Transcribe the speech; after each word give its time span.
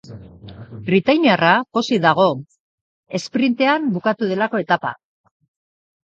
Britainiarra 0.85 1.49
pozik 1.77 1.99
dago, 2.05 2.25
esprintean 3.19 3.85
bukatu 3.99 4.31
delako 4.31 4.63
etapa. 4.65 4.93